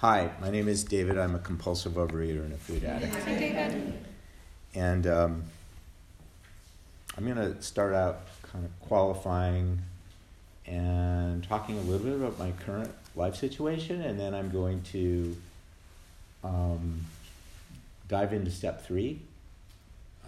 Hi, 0.00 0.30
my 0.40 0.48
name 0.48 0.66
is 0.66 0.82
David. 0.82 1.18
I'm 1.18 1.34
a 1.34 1.38
compulsive 1.38 1.92
overeater 1.92 2.42
and 2.42 2.54
a 2.54 2.56
food 2.56 2.84
addict. 2.84 3.14
Hi, 3.16 3.34
David. 3.34 4.06
And 4.74 5.06
um, 5.06 5.42
I'm 7.18 7.26
going 7.26 7.36
to 7.36 7.60
start 7.60 7.92
out 7.92 8.22
kind 8.42 8.64
of 8.64 8.88
qualifying 8.88 9.82
and 10.64 11.44
talking 11.44 11.76
a 11.76 11.82
little 11.82 12.06
bit 12.06 12.14
about 12.14 12.38
my 12.38 12.50
current 12.64 12.90
life 13.14 13.36
situation, 13.36 14.00
and 14.00 14.18
then 14.18 14.32
I'm 14.34 14.50
going 14.50 14.80
to 14.84 15.36
um, 16.44 17.04
dive 18.08 18.32
into 18.32 18.50
step 18.50 18.86
three 18.86 19.20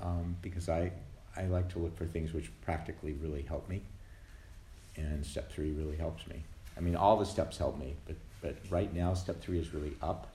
um, 0.02 0.36
because 0.42 0.68
I, 0.68 0.92
I 1.34 1.44
like 1.44 1.70
to 1.70 1.78
look 1.78 1.96
for 1.96 2.04
things 2.04 2.34
which 2.34 2.50
practically 2.60 3.14
really 3.22 3.40
help 3.40 3.70
me, 3.70 3.80
and 4.96 5.24
step 5.24 5.50
three 5.50 5.70
really 5.70 5.96
helps 5.96 6.26
me. 6.26 6.42
I 6.76 6.80
mean, 6.80 6.94
all 6.94 7.16
the 7.16 7.24
steps 7.24 7.56
help 7.56 7.78
me, 7.78 7.94
but, 8.06 8.16
but 8.42 8.56
right 8.68 8.92
now, 8.92 9.14
step 9.14 9.40
three 9.40 9.58
is 9.58 9.72
really 9.72 9.94
up, 10.02 10.26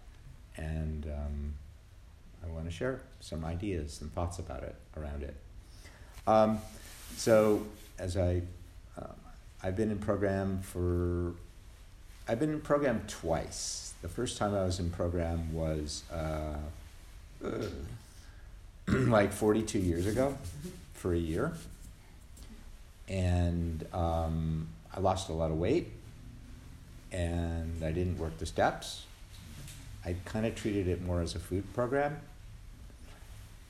and 0.55 1.05
um, 1.05 1.53
I 2.43 2.47
want 2.51 2.65
to 2.65 2.71
share 2.71 3.01
some 3.19 3.43
ideas 3.43 4.01
and 4.01 4.11
thoughts 4.13 4.39
about 4.39 4.63
it, 4.63 4.75
around 4.95 5.23
it. 5.23 5.35
Um, 6.25 6.59
so, 7.17 7.65
as 7.99 8.15
I, 8.15 8.41
uh, 8.99 9.07
I've 9.61 9.75
been 9.75 9.91
in 9.91 9.99
program 9.99 10.61
for, 10.61 11.33
I've 12.27 12.39
been 12.39 12.51
in 12.51 12.61
program 12.61 13.03
twice. 13.07 13.93
The 14.01 14.09
first 14.09 14.37
time 14.37 14.55
I 14.55 14.63
was 14.63 14.79
in 14.79 14.89
program 14.89 15.53
was 15.53 16.03
uh, 16.11 16.55
uh, 17.43 17.49
like 18.87 19.33
42 19.33 19.79
years 19.79 20.07
ago 20.07 20.37
for 20.93 21.13
a 21.13 21.17
year. 21.17 21.51
And 23.09 23.85
um, 23.93 24.67
I 24.95 24.99
lost 24.99 25.29
a 25.29 25.33
lot 25.33 25.51
of 25.51 25.57
weight 25.57 25.91
and 27.11 27.83
I 27.83 27.91
didn't 27.91 28.17
work 28.17 28.37
the 28.37 28.45
steps. 28.45 29.03
I 30.05 30.15
kind 30.25 30.45
of 30.45 30.55
treated 30.55 30.87
it 30.87 31.01
more 31.01 31.21
as 31.21 31.35
a 31.35 31.39
food 31.39 31.73
program. 31.73 32.17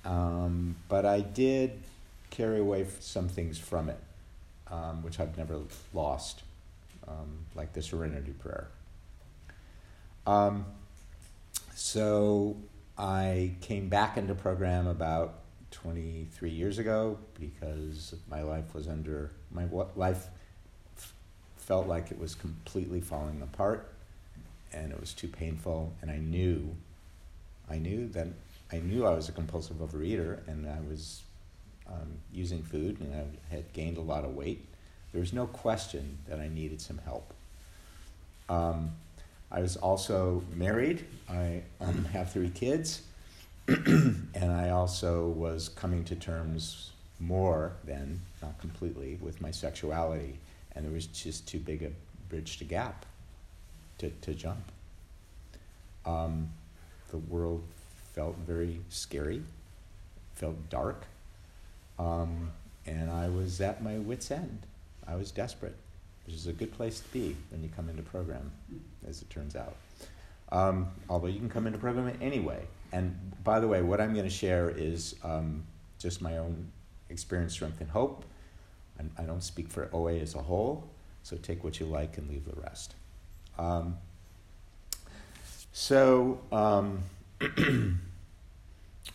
Um, 0.06 0.76
but 0.88 1.06
I 1.06 1.22
did 1.22 1.82
carry 2.30 2.60
away 2.60 2.86
some 3.00 3.28
things 3.28 3.58
from 3.58 3.90
it, 3.90 4.00
um, 4.70 5.04
which 5.04 5.20
I've 5.20 5.38
never 5.38 5.60
lost, 5.94 6.44
um, 7.08 7.46
like 7.56 7.74
the 7.74 7.82
Serenity 7.82 8.32
Prayer. 8.32 8.68
Um, 10.26 10.66
so 11.74 12.58
I 12.98 13.56
came 13.62 13.90
back 13.90 14.18
into 14.18 14.36
program 14.36 14.88
about 14.88 15.40
23 15.72 16.50
years 16.50 16.80
ago 16.80 17.18
because 17.40 18.16
my 18.30 18.42
life 18.42 18.74
was 18.74 18.88
under 18.88 19.32
my 19.52 19.66
life 19.96 20.28
felt 21.68 21.86
like 21.86 22.12
it 22.12 22.18
was 22.18 22.34
completely 22.34 23.02
falling 23.02 23.42
apart 23.42 23.92
and 24.72 24.90
it 24.90 24.98
was 24.98 25.14
too 25.14 25.28
painful 25.28 25.92
and 26.02 26.10
I 26.10 26.16
knew 26.16 26.74
I 27.70 27.78
knew 27.78 28.08
that 28.10 28.28
I 28.72 28.80
knew 28.80 29.06
I 29.06 29.14
was 29.14 29.28
a 29.28 29.34
compulsive 29.34 29.78
overeater 29.78 30.40
and 30.48 30.66
I 30.66 30.80
was 30.90 31.24
um, 31.86 32.20
using 32.32 32.64
food 32.64 33.02
and 33.02 33.14
I 33.14 33.54
had 33.54 33.74
gained 33.74 33.98
a 33.98 34.02
lot 34.02 34.24
of 34.24 34.34
weight. 34.34 34.66
There 35.12 35.20
was 35.20 35.34
no 35.34 35.46
question 35.46 36.20
that 36.30 36.40
I 36.40 36.48
needed 36.48 36.80
some 36.80 37.00
help. 37.00 37.34
Um, 38.48 38.92
I 39.52 39.60
was 39.60 39.76
also 39.76 40.44
married. 40.54 41.06
I 41.30 41.64
um, 41.82 42.06
have 42.14 42.32
three 42.32 42.50
kids. 42.50 43.02
and 43.68 44.52
I 44.52 44.70
also 44.70 45.28
was 45.28 45.68
coming 45.68 46.06
to 46.06 46.16
terms 46.16 46.92
more 47.20 47.74
than, 47.84 48.22
not 48.42 48.58
completely, 48.60 49.18
with 49.22 49.42
my 49.42 49.52
sexuality 49.52 50.40
and 50.78 50.86
there 50.86 50.94
was 50.94 51.08
just 51.08 51.48
too 51.48 51.60
big 51.60 51.82
a 51.82 51.90
bridge 52.30 52.58
to 52.58 52.64
gap 52.64 53.06
to, 53.98 54.12
to 54.22 54.34
jump. 54.34 54.72
Um, 56.06 56.52
the 57.10 57.18
world 57.18 57.64
felt 58.14 58.38
very 58.46 58.80
scary, 58.90 59.42
felt 60.36 60.70
dark, 60.70 61.06
um, 61.98 62.52
and 62.86 63.10
I 63.10 63.28
was 63.28 63.60
at 63.60 63.84
my 63.84 63.98
wits' 63.98 64.30
end. 64.30 64.60
I 65.08 65.16
was 65.16 65.32
desperate, 65.32 65.76
which 66.26 66.36
is 66.36 66.46
a 66.46 66.54
good 66.54 66.72
place 66.72 67.00
to 67.00 67.08
be 67.10 67.36
when 67.50 67.64
you 67.64 67.70
come 67.76 67.90
into 67.90 68.04
program, 68.04 68.52
as 69.08 69.22
it 69.22 69.30
turns 69.32 69.56
out. 69.56 69.76
Um, 70.52 70.88
although 71.10 71.28
you 71.28 71.40
can 71.40 71.50
come 71.50 71.66
into 71.66 71.80
program 71.80 72.16
anyway. 72.22 72.66
And 72.94 73.18
by 73.44 73.60
the 73.60 73.68
way, 73.68 73.82
what 73.82 74.00
I'm 74.00 74.14
going 74.14 74.26
to 74.26 74.30
share 74.30 74.70
is 74.70 75.16
um, 75.24 75.64
just 76.00 76.22
my 76.22 76.38
own 76.38 76.72
experience, 77.10 77.54
strength, 77.54 77.82
and 77.82 77.90
hope. 77.90 78.24
I 79.18 79.24
don't 79.24 79.44
speak 79.44 79.70
for 79.70 79.90
OA 79.94 80.16
as 80.16 80.36
a 80.36 80.42
whole, 80.42 80.90
so 81.24 81.38
take 81.38 81.64
what 81.64 81.80
you 81.80 81.86
like 81.86 82.18
and 82.18 82.30
leave 82.30 82.46
the 82.46 82.60
rest. 82.60 82.96
Um, 83.58 83.98
so, 85.72 86.40
um, 86.52 87.04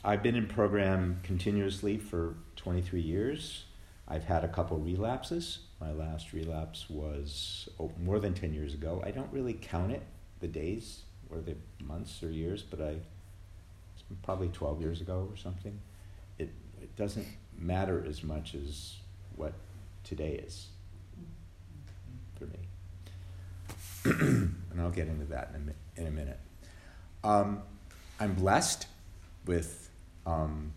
I've 0.04 0.22
been 0.22 0.36
in 0.36 0.46
program 0.46 1.20
continuously 1.22 1.98
for 1.98 2.34
23 2.56 3.00
years. 3.00 3.64
I've 4.08 4.24
had 4.24 4.44
a 4.44 4.48
couple 4.48 4.78
relapses. 4.78 5.60
My 5.80 5.92
last 5.92 6.32
relapse 6.32 6.88
was 6.88 7.68
oh, 7.80 7.90
more 8.02 8.20
than 8.20 8.34
10 8.34 8.52
years 8.52 8.74
ago. 8.74 9.02
I 9.04 9.10
don't 9.10 9.32
really 9.32 9.54
count 9.54 9.92
it, 9.92 10.02
the 10.40 10.48
days 10.48 11.00
or 11.30 11.40
the 11.40 11.56
months 11.82 12.22
or 12.22 12.30
years, 12.30 12.62
but 12.62 12.80
I, 12.80 12.96
probably 14.22 14.48
12 14.48 14.80
years 14.80 15.00
ago 15.00 15.28
or 15.30 15.36
something. 15.36 15.78
It, 16.38 16.50
it 16.80 16.94
doesn't 16.96 17.26
matter 17.58 18.04
as 18.06 18.22
much 18.22 18.54
as 18.54 18.96
what 19.36 19.52
today 20.04 20.42
is 20.44 20.68
for 22.38 22.46
me. 22.46 22.58
and 24.70 24.80
I'll 24.80 24.90
get 24.90 25.08
into 25.08 25.26
that 25.26 25.52
in 25.54 25.72
a, 25.72 26.00
in 26.00 26.06
a 26.06 26.10
minute. 26.10 26.38
Um, 27.24 27.62
I'm 28.18 28.34
blessed 28.34 28.86
with 29.46 29.90
um, 30.26 30.72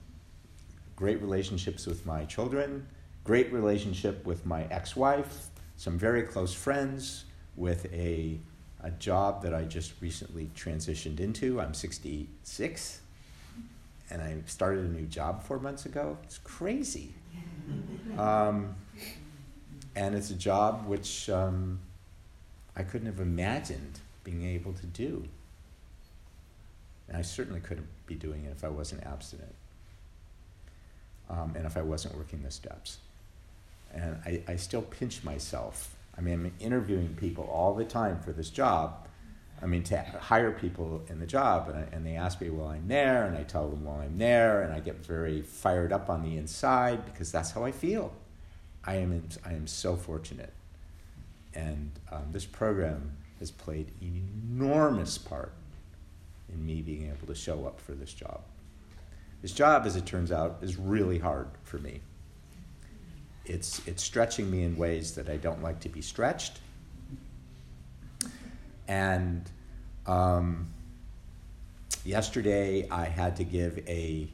great 0.95 1.21
relationships 1.21 1.85
with 1.85 2.05
my 2.05 2.25
children, 2.25 2.87
great 3.23 3.51
relationship 3.51 4.25
with 4.25 4.45
my 4.45 4.63
ex 4.65 4.95
wife, 4.95 5.47
some 5.77 5.97
very 5.97 6.23
close 6.23 6.53
friends, 6.53 7.25
with 7.55 7.91
a, 7.93 8.39
a 8.83 8.91
job 8.91 9.41
that 9.43 9.53
I 9.53 9.63
just 9.63 9.93
recently 10.01 10.49
transitioned 10.55 11.19
into. 11.19 11.59
I'm 11.59 11.73
66 11.73 13.01
and 14.11 14.21
I 14.21 14.37
started 14.45 14.85
a 14.85 14.89
new 14.89 15.05
job 15.05 15.43
four 15.43 15.59
months 15.59 15.85
ago. 15.85 16.17
It's 16.23 16.37
crazy. 16.37 17.13
Um, 18.19 18.75
and 19.95 20.15
it's 20.15 20.29
a 20.29 20.35
job 20.35 20.85
which 20.87 21.29
um, 21.29 21.79
I 22.75 22.83
couldn't 22.83 23.07
have 23.07 23.19
imagined 23.19 23.99
being 24.23 24.43
able 24.43 24.73
to 24.73 24.85
do. 24.85 25.25
And 27.07 27.17
I 27.17 27.21
certainly 27.21 27.61
couldn't 27.61 27.87
be 28.07 28.15
doing 28.15 28.45
it 28.45 28.51
if 28.51 28.63
I 28.63 28.69
wasn't 28.69 29.03
abstinent 29.05 29.53
um, 31.29 31.53
and 31.55 31.65
if 31.65 31.77
I 31.77 31.81
wasn't 31.81 32.17
working 32.17 32.43
the 32.43 32.51
steps. 32.51 32.97
And 33.93 34.17
I, 34.25 34.41
I 34.47 34.55
still 34.57 34.81
pinch 34.81 35.23
myself. 35.23 35.95
I 36.17 36.21
mean, 36.21 36.33
I'm 36.33 36.53
interviewing 36.59 37.15
people 37.15 37.45
all 37.45 37.73
the 37.73 37.85
time 37.85 38.19
for 38.19 38.31
this 38.31 38.49
job. 38.49 39.07
I 39.61 39.67
mean, 39.67 39.83
to 39.83 39.97
hire 39.97 40.51
people 40.51 41.03
in 41.07 41.19
the 41.19 41.25
job, 41.25 41.69
and, 41.69 41.77
I, 41.77 41.87
and 41.95 42.05
they 42.05 42.15
ask 42.15 42.41
me 42.41 42.49
while 42.49 42.69
I'm 42.69 42.87
there, 42.89 43.25
and 43.25 43.37
I 43.37 43.43
tell 43.43 43.69
them 43.69 43.85
while 43.85 44.01
I'm 44.01 44.17
there, 44.17 44.61
and 44.63 44.73
I 44.73 44.81
get 44.81 45.05
very 45.05 45.41
fired 45.41 45.93
up 45.93 46.09
on 46.09 46.23
the 46.23 46.35
inside 46.35 47.05
because 47.05 47.31
that's 47.31 47.51
how 47.51 47.63
I 47.63 47.71
feel. 47.71 48.13
I 48.85 48.95
am, 48.95 49.23
I 49.45 49.53
am 49.53 49.67
so 49.67 49.95
fortunate. 49.95 50.53
And 51.53 51.91
um, 52.11 52.25
this 52.31 52.45
program 52.45 53.17
has 53.39 53.51
played 53.51 53.91
an 54.01 54.29
enormous 54.51 55.17
part 55.17 55.53
in 56.51 56.65
me 56.65 56.81
being 56.81 57.07
able 57.07 57.27
to 57.27 57.35
show 57.35 57.65
up 57.65 57.79
for 57.79 57.93
this 57.93 58.13
job. 58.13 58.41
This 59.41 59.51
job, 59.51 59.85
as 59.85 59.95
it 59.95 60.05
turns 60.05 60.31
out, 60.31 60.57
is 60.61 60.77
really 60.77 61.19
hard 61.19 61.47
for 61.63 61.77
me. 61.77 62.01
It's, 63.45 63.85
it's 63.87 64.03
stretching 64.03 64.49
me 64.49 64.63
in 64.63 64.75
ways 64.75 65.13
that 65.15 65.29
I 65.29 65.37
don't 65.37 65.61
like 65.61 65.79
to 65.81 65.89
be 65.89 66.01
stretched. 66.01 66.59
And 68.87 69.49
um, 70.05 70.67
yesterday 72.03 72.87
I 72.89 73.05
had 73.05 73.35
to 73.37 73.43
give 73.43 73.77
a, 73.87 74.27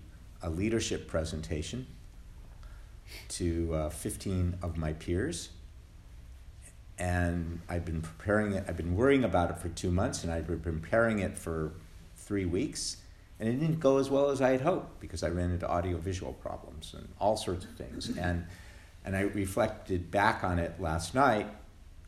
a 0.44 0.50
leadership 0.50 1.08
presentation 1.08 1.88
to 3.30 3.74
uh, 3.74 3.90
15 3.90 4.58
of 4.62 4.78
my 4.78 4.94
peers. 4.94 5.50
And 6.98 7.62
I've 7.68 7.86
been 7.86 8.02
preparing 8.02 8.54
it, 8.54 8.66
I've 8.68 8.78
been 8.78 8.96
worrying 8.96 9.24
about 9.24 9.50
it 9.50 9.58
for 9.58 9.70
two 9.70 9.92
months, 9.92 10.24
and 10.24 10.32
I've 10.32 10.48
been 10.48 10.60
preparing 10.60 11.20
it 11.20 11.38
for 11.38 11.74
three 12.16 12.46
weeks. 12.46 12.98
And 13.40 13.50
it 13.50 13.54
didn't 13.54 13.80
go 13.80 13.98
as 13.98 14.10
well 14.10 14.30
as 14.30 14.42
I 14.42 14.52
had 14.52 14.62
hoped 14.62 15.00
because 15.00 15.24
I 15.24 15.30
ran 15.30 15.52
into 15.52 15.70
audiovisual 15.70 16.34
problems 16.34 16.94
and 16.96 17.08
all 17.20 17.36
sorts 17.36 17.66
of 17.66 17.72
things. 17.72 18.10
And, 18.18 18.46
and 19.04 19.16
I 19.16 19.22
reflected 19.22 20.12
back 20.12 20.44
on 20.44 20.60
it 20.60 20.80
last 20.80 21.16
night 21.16 21.48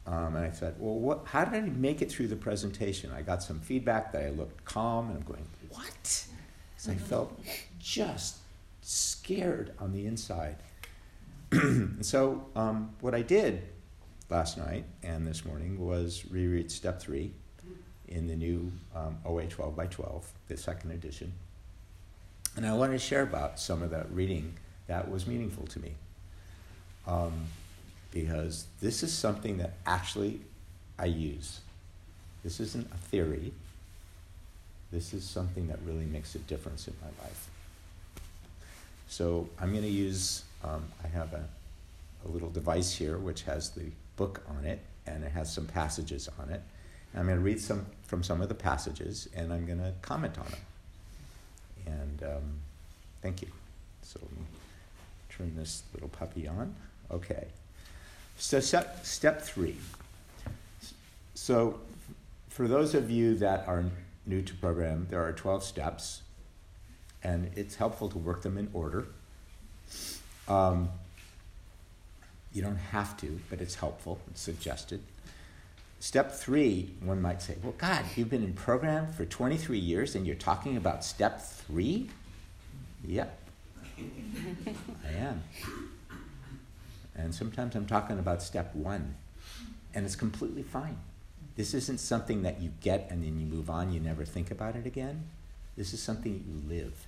um, 0.05 0.35
and 0.35 0.45
I 0.45 0.51
said, 0.51 0.75
well, 0.79 0.99
what, 0.99 1.21
how 1.25 1.45
did 1.45 1.53
I 1.53 1.61
make 1.61 2.01
it 2.01 2.11
through 2.11 2.27
the 2.27 2.35
presentation? 2.35 3.11
I 3.11 3.21
got 3.21 3.41
some 3.41 3.59
feedback 3.59 4.11
that 4.11 4.23
I 4.23 4.29
looked 4.31 4.65
calm, 4.65 5.09
and 5.09 5.17
I'm 5.17 5.23
going, 5.23 5.47
what? 5.69 6.25
I 6.89 6.95
felt 6.95 7.39
just 7.79 8.39
scared 8.81 9.71
on 9.79 9.93
the 9.93 10.05
inside. 10.05 10.57
so 12.01 12.45
um, 12.55 12.95
what 13.01 13.13
I 13.13 13.21
did 13.21 13.63
last 14.29 14.57
night 14.57 14.85
and 15.03 15.27
this 15.27 15.45
morning 15.45 15.79
was 15.79 16.25
reread 16.29 16.71
step 16.71 17.01
three 17.01 17.33
in 18.07 18.27
the 18.27 18.35
new 18.35 18.71
um, 18.95 19.17
OA 19.25 19.45
12 19.45 19.75
by 19.75 19.87
12, 19.87 20.31
the 20.47 20.57
second 20.57 20.91
edition. 20.91 21.33
And 22.55 22.65
I 22.65 22.73
wanted 22.73 22.93
to 22.93 22.99
share 22.99 23.23
about 23.23 23.59
some 23.59 23.81
of 23.81 23.89
the 23.89 24.05
reading 24.11 24.53
that 24.87 25.09
was 25.09 25.25
meaningful 25.25 25.65
to 25.67 25.79
me. 25.79 25.93
Um, 27.07 27.47
because 28.11 28.67
this 28.79 29.01
is 29.01 29.11
something 29.11 29.57
that 29.57 29.73
actually 29.85 30.39
I 30.99 31.05
use. 31.05 31.61
This 32.43 32.59
isn't 32.59 32.87
a 32.93 32.97
theory. 32.97 33.51
This 34.91 35.13
is 35.13 35.23
something 35.23 35.67
that 35.67 35.79
really 35.83 36.05
makes 36.05 36.35
a 36.35 36.39
difference 36.39 36.87
in 36.87 36.93
my 37.01 37.07
life. 37.23 37.49
So 39.13 39.47
I'm 39.59 39.69
going 39.69 39.83
to 39.83 39.89
use, 39.89 40.41
um, 40.63 40.83
I 41.03 41.07
have 41.07 41.33
a, 41.33 41.47
a 42.25 42.27
little 42.27 42.49
device 42.49 42.91
here 42.95 43.19
which 43.19 43.43
has 43.43 43.69
the 43.69 43.91
book 44.15 44.43
on 44.57 44.65
it 44.65 44.79
and 45.05 45.23
it 45.23 45.31
has 45.31 45.53
some 45.53 45.67
passages 45.67 46.27
on 46.39 46.49
it. 46.49 46.63
And 47.11 47.19
I'm 47.19 47.27
going 47.27 47.37
to 47.37 47.43
read 47.43 47.61
some 47.61 47.85
from 48.01 48.23
some 48.23 48.41
of 48.41 48.49
the 48.49 48.55
passages 48.55 49.29
and 49.35 49.53
I'm 49.53 49.67
going 49.67 49.77
to 49.77 49.93
comment 50.01 50.39
on 50.39 50.45
them. 50.45 50.59
And 51.85 52.23
um, 52.23 52.53
thank 53.21 53.43
you. 53.43 53.49
So 54.01 54.19
let 54.19 54.31
me 54.31 54.45
turn 55.29 55.55
this 55.55 55.83
little 55.93 56.09
puppy 56.09 56.47
on. 56.47 56.73
Okay. 57.11 57.45
So, 58.39 58.59
step, 58.59 59.05
step 59.05 59.43
three. 59.43 59.77
So, 61.35 61.79
for 62.49 62.67
those 62.67 62.95
of 62.95 63.11
you 63.11 63.35
that 63.35 63.67
are 63.67 63.83
new 64.25 64.41
to 64.41 64.55
program, 64.55 65.05
there 65.11 65.21
are 65.21 65.33
12 65.33 65.63
steps, 65.63 66.23
and 67.23 67.51
it's 67.55 67.75
helpful 67.75 68.09
to 68.09 68.17
work 68.17 68.41
them 68.41 68.57
in 68.57 68.69
order. 68.73 69.07
Um, 70.47 70.89
you 72.51 72.61
don't 72.61 72.75
have 72.77 73.17
to, 73.17 73.39
but 73.49 73.61
it's 73.61 73.75
helpful, 73.75 74.19
it's 74.29 74.41
suggested. 74.41 75.01
Step 75.99 76.33
three, 76.33 76.91
one 76.99 77.21
might 77.21 77.41
say, 77.41 77.55
well, 77.63 77.73
God, 77.77 78.03
you've 78.15 78.29
been 78.29 78.43
in 78.43 78.53
program 78.53 79.11
for 79.13 79.25
23 79.25 79.79
years 79.79 80.15
and 80.15 80.27
you're 80.27 80.35
talking 80.35 80.75
about 80.75 81.05
step 81.05 81.41
three? 81.41 82.09
Yep, 83.05 83.39
I 83.99 85.13
am. 85.17 85.43
And 87.15 87.33
sometimes 87.33 87.75
I'm 87.75 87.85
talking 87.85 88.19
about 88.19 88.41
step 88.41 88.75
one, 88.75 89.15
and 89.93 90.05
it's 90.05 90.15
completely 90.15 90.63
fine. 90.63 90.97
This 91.55 91.73
isn't 91.73 91.99
something 91.99 92.41
that 92.43 92.59
you 92.59 92.71
get 92.81 93.07
and 93.09 93.23
then 93.23 93.39
you 93.39 93.45
move 93.45 93.69
on, 93.69 93.93
you 93.93 93.99
never 93.99 94.25
think 94.25 94.51
about 94.51 94.75
it 94.75 94.85
again. 94.85 95.23
This 95.77 95.93
is 95.93 96.01
something 96.01 96.43
you 96.47 96.75
live. 96.75 97.07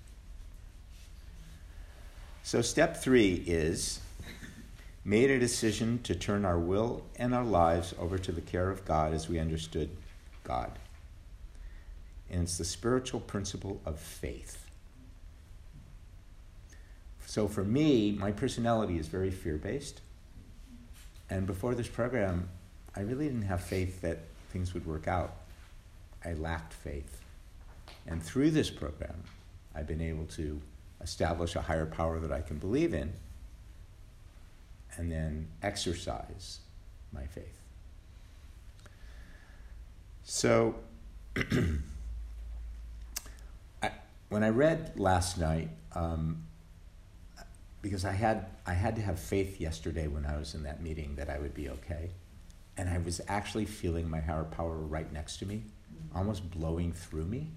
So, 2.45 2.62
step 2.62 2.95
three 2.97 3.44
is 3.47 4.01
made 5.03 5.31
a 5.31 5.39
decision 5.39 6.00
to 6.03 6.13
turn 6.13 6.45
our 6.45 6.59
will 6.59 7.03
and 7.15 7.33
our 7.33 7.44
lives 7.44 7.95
over 7.97 8.19
to 8.19 8.31
the 8.31 8.39
care 8.39 8.69
of 8.69 8.86
God 8.86 9.15
as 9.15 9.27
we 9.27 9.39
understood 9.39 9.89
God. 10.44 10.77
And 12.30 12.44
it's 12.44 12.59
the 12.59 12.63
spiritual 12.63 13.19
principle 13.19 13.81
of 13.83 14.00
faith. 14.00 14.63
So 17.25 17.47
for 17.47 17.63
me, 17.63 18.12
my 18.12 18.31
personality 18.31 19.00
is 19.00 19.07
very 19.07 19.31
fear 19.31 19.57
based. 19.57 20.01
And 21.31 21.47
before 21.47 21.74
this 21.74 21.88
program, 21.88 22.47
I 22.95 23.00
really 23.00 23.25
didn't 23.25 23.42
have 23.42 23.62
faith 23.62 24.01
that 24.01 24.19
things 24.51 24.75
would 24.75 24.86
work 24.86 25.07
out. 25.07 25.36
I 26.24 26.33
lacked 26.33 26.74
faith. 26.74 27.21
And 28.06 28.21
through 28.21 28.51
this 28.51 28.69
program, 28.69 29.24
I've 29.74 29.88
been 29.88 30.00
able 30.00 30.25
to 30.36 30.62
establish 31.01 31.56
a 31.56 31.62
higher 31.62 31.86
power 31.86 32.19
that 32.19 32.31
I 32.31 32.42
can 32.42 32.57
believe 32.57 32.94
in 32.94 33.13
and 34.97 35.12
then 35.12 35.47
exercise 35.62 36.59
my 37.12 37.25
faith. 37.25 37.59
So, 40.24 40.75
I, 43.83 43.92
when 44.30 44.44
I 44.44 44.50
read 44.50 44.94
last 44.95 45.38
night, 45.38 45.69
um, 45.94 46.44
because 47.81 48.03
I 48.03 48.13
had 48.13 48.47
I 48.65 48.74
had 48.74 48.95
to 48.95 49.01
have 49.03 49.19
faith 49.19 49.62
yesterday 49.62 50.07
when 50.07 50.25
I 50.25 50.38
was 50.38 50.56
in 50.56 50.63
that 50.63 50.81
meeting 50.81 51.15
that 51.18 51.30
I 51.30 51.38
would 51.38 51.53
be 51.53 51.69
okay, 51.69 52.09
and 52.77 52.89
I 52.89 52.97
was 52.97 53.21
actually 53.27 53.65
feeling 53.65 54.09
my 54.09 54.19
higher 54.19 54.44
power 54.44 54.77
right 54.77 55.12
next 55.13 55.38
to 55.38 55.45
me, 55.45 55.63
almost 56.15 56.50
blowing 56.50 56.92
through 56.92 57.25
me, 57.25 57.51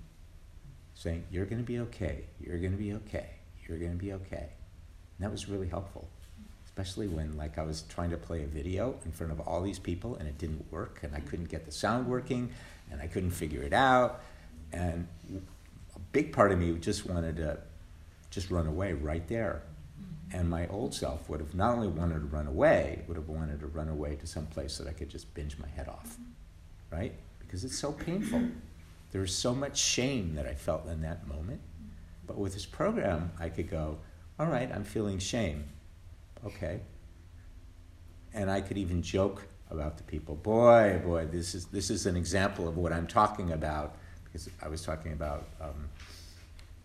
saying, 0.99 1.25
"You're 1.31 1.47
going 1.47 1.59
to 1.59 1.67
be 1.67 1.79
okay. 1.81 2.25
You're 2.41 2.59
going 2.59 2.73
to 2.73 2.79
be 2.79 2.93
okay. 2.93 3.31
You're 3.67 3.79
going 3.79 3.93
to 3.93 3.99
be 3.99 4.13
okay," 4.13 4.49
and 5.17 5.21
that 5.21 5.31
was 5.31 5.49
really 5.49 5.69
helpful, 5.69 6.09
especially 6.67 7.09
when 7.09 7.37
like 7.37 7.57
I 7.59 7.63
was 7.63 7.83
trying 7.89 8.11
to 8.11 8.17
play 8.17 8.43
a 8.43 8.47
video 8.47 8.99
in 9.05 9.13
front 9.13 9.33
of 9.33 9.41
all 9.41 9.63
these 9.63 9.79
people 9.79 10.17
and 10.17 10.29
it 10.29 10.37
didn't 10.39 10.71
work, 10.71 11.01
and 11.03 11.15
I 11.15 11.21
couldn't 11.21 11.49
get 11.49 11.65
the 11.65 11.73
sound 11.73 12.07
working, 12.07 12.51
and 12.91 13.01
I 13.01 13.07
couldn't 13.07 13.31
figure 13.31 13.63
it 13.63 13.73
out, 13.73 14.21
and 14.73 15.07
a 15.33 15.99
big 16.13 16.33
part 16.33 16.53
of 16.53 16.59
me 16.59 16.73
just 16.75 17.07
wanted 17.07 17.37
to 17.37 17.59
just 18.31 18.51
run 18.51 18.67
away 18.67 18.93
right 18.93 19.27
there 19.29 19.63
and 20.33 20.49
my 20.49 20.67
old 20.69 20.95
self 20.95 21.29
would 21.29 21.41
have 21.41 21.55
not 21.55 21.75
only 21.75 21.89
wanted 21.89 22.15
to 22.15 22.27
run 22.27 22.47
away, 22.47 23.03
would 23.07 23.17
have 23.17 23.29
wanted 23.29 23.61
to 23.61 23.67
run 23.67 23.89
away 23.89 24.17
to 24.17 24.27
some 24.27 24.47
place 24.47 24.79
that 24.79 24.87
I 24.87 24.93
could 24.93 25.09
just 25.09 25.33
binge 25.35 25.59
my 25.59 25.69
head 25.69 25.89
off, 25.89 26.17
right? 26.91 27.15
Because 27.39 27.65
it's 27.65 27.79
so 27.79 27.93
painful. 27.93 28.43
There 29.11 29.21
was 29.21 29.35
so 29.35 29.55
much 29.55 29.79
shame 29.79 30.35
that 30.35 30.47
I 30.47 30.55
felt 30.55 30.87
in 30.87 31.01
that 31.03 31.27
moment. 31.27 31.61
But 32.27 32.37
with 32.37 32.53
this 32.55 32.67
program, 32.67 33.33
I 33.41 33.49
could 33.49 33.71
go, 33.71 33.99
all 34.39 34.47
right, 34.47 34.71
I'm 34.73 34.85
feeling 34.85 35.19
shame. 35.19 35.65
Okay. 36.45 36.81
And 38.35 38.51
I 38.51 38.61
could 38.61 38.77
even 38.77 39.03
joke 39.03 39.47
about 39.71 39.97
the 39.97 40.03
people. 40.05 40.35
Boy, 40.35 41.01
boy, 41.03 41.27
this 41.27 41.55
is, 41.55 41.67
this 41.67 41.91
is 41.91 42.07
an 42.07 42.17
example 42.17 42.69
of 42.69 42.77
what 42.77 42.93
I'm 42.93 43.07
talking 43.07 43.53
about 43.53 43.97
because 44.25 44.49
I 44.63 44.69
was 44.69 44.83
talking 44.83 45.13
about 45.13 45.49
um, 45.61 45.89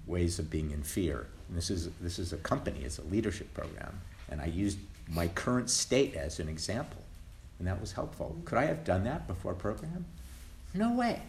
ways 0.07 0.39
of 0.39 0.49
being 0.49 0.71
in 0.71 0.81
fear 0.81 1.27
and 1.53 1.57
this 1.57 1.69
is, 1.69 1.89
this 2.01 2.19
is 2.19 2.33
a 2.33 2.37
company, 2.37 2.79
it's 2.83 2.97
a 2.97 3.03
leadership 3.03 3.53
program. 3.53 4.01
And 4.29 4.41
I 4.41 4.45
used 4.45 4.79
my 5.07 5.27
current 5.27 5.69
state 5.69 6.15
as 6.15 6.39
an 6.39 6.49
example. 6.49 6.97
And 7.59 7.67
that 7.67 7.79
was 7.79 7.91
helpful. 7.91 8.35
Could 8.45 8.57
I 8.57 8.65
have 8.65 8.83
done 8.83 9.03
that 9.03 9.27
before 9.27 9.53
program? 9.53 10.05
No 10.73 10.93
way. 10.93 11.21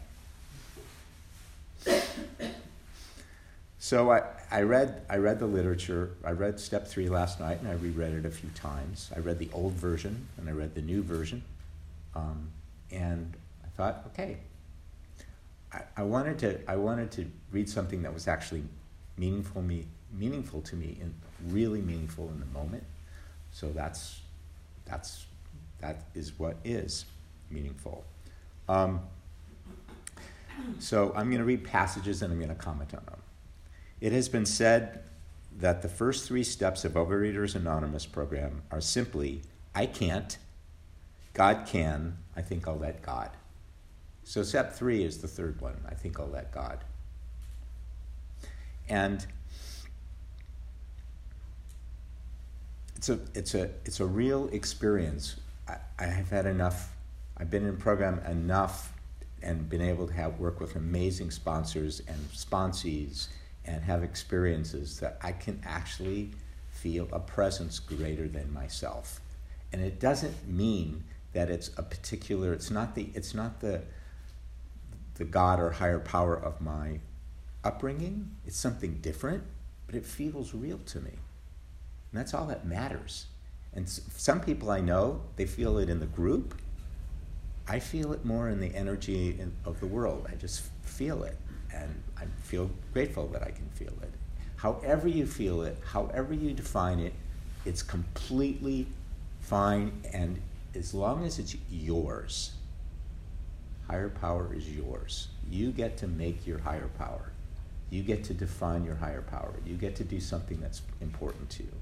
So 3.85 4.11
I, 4.11 4.23
I, 4.51 4.63
read, 4.63 5.03
I 5.11 5.17
read 5.19 5.39
the 5.39 5.47
literature. 5.47 6.13
I 6.25 6.31
read 6.31 6.59
step 6.59 6.89
three 6.89 7.11
last 7.11 7.39
night 7.39 7.61
and 7.61 7.69
I 7.69 7.75
reread 7.75 8.15
it 8.15 8.25
a 8.25 8.31
few 8.31 8.49
times. 8.55 9.11
I 9.15 9.19
read 9.19 9.39
the 9.39 9.51
old 9.53 9.75
version 9.75 10.27
and 10.39 10.49
I 10.49 10.53
read 10.53 10.75
the 10.75 10.81
new 10.81 11.03
version. 11.03 11.43
Um, 12.15 12.49
and 12.91 13.35
I 13.63 13.69
thought, 13.77 14.05
okay, 14.07 14.39
I, 15.71 15.83
I, 15.99 16.03
wanted 16.03 16.39
to, 16.39 16.61
I 16.67 16.77
wanted 16.77 17.11
to 17.11 17.31
read 17.53 17.69
something 17.69 18.01
that 18.05 18.15
was 18.15 18.27
actually 18.27 18.63
meaningful, 19.19 19.61
me, 19.61 19.85
meaningful 20.15 20.63
to 20.63 20.77
me 20.77 20.97
and 21.03 21.13
really 21.53 21.83
meaningful 21.83 22.31
in 22.31 22.41
the 22.41 22.59
moment. 22.59 22.85
So 23.53 23.69
that's 23.69 24.23
that's 24.87 25.27
that 25.81 26.05
is 26.15 26.39
what 26.39 26.57
is 26.65 27.05
meaningful. 27.51 28.03
Um, 28.67 29.01
so 30.79 31.13
I'm 31.15 31.27
going 31.27 31.41
to 31.41 31.45
read 31.45 31.65
passages 31.65 32.23
and 32.23 32.33
I'm 32.33 32.39
going 32.39 32.49
to 32.49 32.55
comment 32.55 32.95
on 32.95 33.05
them. 33.05 33.19
It 34.01 34.13
has 34.13 34.29
been 34.29 34.47
said 34.47 35.05
that 35.59 35.83
the 35.83 35.89
first 35.89 36.27
three 36.27 36.45
steps 36.45 36.85
of 36.85 36.93
Overeaters 36.93 37.55
Anonymous 37.55 38.07
program 38.07 38.63
are 38.71 38.81
simply 38.81 39.43
I 39.75 39.87
can't, 39.87 40.37
God 41.33 41.67
can, 41.67 42.17
I 42.37 42.43
think 42.43 42.69
I'll 42.69 42.79
let 42.79 43.03
God. 43.03 43.31
So 44.25 44.43
step 44.43 44.73
three 44.73 45.05
is 45.05 45.19
the 45.19 45.29
third 45.29 45.61
one. 45.61 45.77
I 45.89 45.95
think 45.95 46.19
I'll 46.19 46.29
let 46.29 46.53
God. 46.53 46.79
And 48.89 49.27
it's 52.97 53.09
a 53.09 53.19
it's 53.35 53.55
a 53.55 53.71
it's 53.85 54.01
a 54.01 54.07
real 54.07 54.49
experience. 54.49 55.37
I, 55.69 55.77
I 55.99 56.05
have 56.05 56.31
had 56.31 56.47
enough. 56.47 56.95
I've 57.37 57.51
been 57.51 57.67
in 57.67 57.77
program 57.77 58.21
enough 58.21 58.93
and 59.43 59.69
been 59.69 59.83
able 59.83 60.07
to 60.07 60.15
have 60.15 60.39
work 60.39 60.61
with 60.61 60.77
amazing 60.77 61.31
sponsors 61.31 62.01
and 62.09 62.19
sponsees 62.33 63.29
and 63.67 63.83
have 63.83 64.03
experiences 64.03 65.01
that 65.01 65.19
I 65.23 65.33
can 65.33 65.61
actually 65.65 66.31
feel 66.71 67.09
a 67.13 67.21
presence 67.21 67.79
greater 67.79 68.29
than 68.29 68.53
myself. 68.53 69.21
And 69.73 69.83
it 69.83 69.99
doesn't 70.01 70.49
mean 70.49 71.05
that 71.33 71.51
it's 71.51 71.71
a 71.77 71.83
particular 71.83 72.53
it's 72.53 72.71
not 72.71 72.95
the 72.95 73.09
it's 73.15 73.35
not 73.35 73.61
the 73.61 73.83
the 75.15 75.25
God 75.25 75.61
or 75.61 75.71
higher 75.71 75.99
power 75.99 76.37
of 76.37 76.61
my 76.61 77.01
upbringing. 77.63 78.31
It's 78.47 78.57
something 78.57 78.99
different, 79.01 79.43
but 79.87 79.95
it 79.95 80.05
feels 80.05 80.55
real 80.55 80.79
to 80.87 81.01
me. 81.01 81.11
And 81.11 82.21
that's 82.21 82.35
all 82.35 82.47
that 82.47 82.67
matters. 82.67 83.27
And 83.73 83.89
some 83.89 84.41
people 84.41 84.71
I 84.71 84.81
know, 84.81 85.23
they 85.37 85.47
feel 85.47 85.79
it 85.79 85.89
in 85.89 86.01
the 86.01 86.07
group. 86.07 86.55
I 87.67 87.79
feel 87.79 88.13
it 88.13 88.25
more 88.25 88.49
in 88.49 88.61
the 88.61 88.75
energy 88.75 89.39
of 89.65 89.81
the 89.81 89.87
world. 89.87 90.29
I 90.31 90.37
just 90.37 90.63
feel 90.83 91.25
it. 91.25 91.37
And 91.75 92.03
I 92.17 92.25
feel 92.43 92.71
grateful 92.93 93.27
that 93.29 93.43
I 93.43 93.51
can 93.51 93.69
feel 93.75 93.93
it. 94.03 94.11
However 94.57 95.09
you 95.09 95.27
feel 95.27 95.63
it, 95.63 95.77
however 95.85 96.33
you 96.33 96.53
define 96.53 97.01
it, 97.01 97.13
it's 97.67 97.83
completely 97.83 98.87
fine. 99.41 100.01
And 100.13 100.41
as 100.75 100.95
long 100.95 101.27
as 101.27 101.39
it's 101.39 101.57
yours, 101.71 102.53
Higher 103.89 104.09
power 104.09 104.55
is 104.55 104.69
yours. 104.71 105.29
You 105.51 105.71
get 105.71 105.99
to 105.99 106.07
make 106.07 106.47
your 106.47 106.59
higher 106.59 106.89
power. 106.99 107.33
You 107.91 108.03
get 108.03 108.25
to 108.25 108.35
define 108.35 108.85
your 108.85 108.95
higher 108.95 109.21
power. 109.23 109.55
You 109.67 109.77
get 109.77 109.95
to 109.97 110.05
do 110.05 110.21
something 110.21 110.59
that's 110.61 110.81
important 111.01 111.51
to 111.51 111.63
you. 111.65 111.73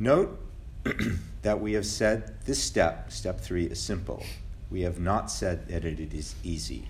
Note 0.00 0.40
that 1.42 1.60
we 1.60 1.72
have 1.74 1.86
said 1.86 2.34
this 2.44 2.62
step, 2.62 3.12
step 3.12 3.40
three, 3.40 3.66
is 3.66 3.80
simple. 3.80 4.24
We 4.70 4.82
have 4.82 4.98
not 4.98 5.30
said 5.30 5.68
that 5.68 5.84
it 5.84 6.12
is 6.12 6.34
easy. 6.42 6.88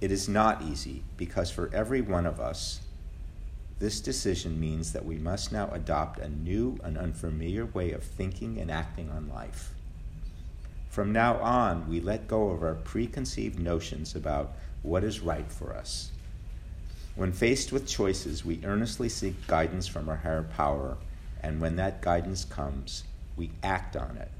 It 0.00 0.10
is 0.10 0.28
not 0.28 0.62
easy 0.62 1.02
because 1.16 1.50
for 1.50 1.70
every 1.72 2.00
one 2.00 2.26
of 2.26 2.40
us, 2.40 2.80
this 3.78 4.00
decision 4.00 4.60
means 4.60 4.92
that 4.92 5.04
we 5.04 5.16
must 5.16 5.52
now 5.52 5.68
adopt 5.72 6.18
a 6.18 6.28
new 6.28 6.78
and 6.84 6.96
unfamiliar 6.96 7.66
way 7.66 7.92
of 7.92 8.04
thinking 8.04 8.58
and 8.58 8.70
acting 8.70 9.10
on 9.10 9.28
life. 9.28 9.72
From 10.88 11.12
now 11.12 11.38
on, 11.38 11.88
we 11.88 12.00
let 12.00 12.28
go 12.28 12.50
of 12.50 12.62
our 12.62 12.74
preconceived 12.74 13.58
notions 13.58 14.14
about 14.14 14.52
what 14.82 15.02
is 15.02 15.20
right 15.20 15.50
for 15.50 15.74
us. 15.74 16.12
When 17.16 17.32
faced 17.32 17.72
with 17.72 17.88
choices, 17.88 18.44
we 18.44 18.60
earnestly 18.64 19.08
seek 19.08 19.46
guidance 19.46 19.86
from 19.86 20.08
our 20.08 20.16
higher 20.16 20.42
power 20.42 20.96
and 21.42 21.60
when 21.60 21.76
that 21.76 22.00
guidance 22.00 22.44
comes, 22.44 23.04
we 23.36 23.50
act 23.62 23.96
on 23.96 24.16
it. 24.16 24.30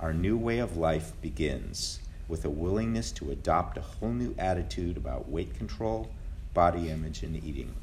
Our 0.00 0.14
new 0.14 0.38
way 0.38 0.60
of 0.60 0.78
life 0.78 1.12
begins 1.20 2.00
with 2.26 2.46
a 2.46 2.50
willingness 2.50 3.12
to 3.12 3.30
adopt 3.30 3.76
a 3.76 3.82
whole 3.82 4.12
new 4.12 4.34
attitude 4.38 4.96
about 4.96 5.28
weight 5.28 5.54
control, 5.54 6.10
body 6.54 6.88
image, 6.88 7.22
and 7.22 7.36
eating. 7.44 7.74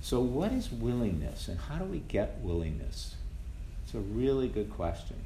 So, 0.00 0.20
what 0.20 0.52
is 0.52 0.72
willingness, 0.72 1.48
and 1.48 1.58
how 1.58 1.76
do 1.76 1.84
we 1.84 1.98
get 1.98 2.38
willingness? 2.40 3.16
It's 3.84 3.94
a 3.94 3.98
really 3.98 4.48
good 4.48 4.70
question. 4.70 5.16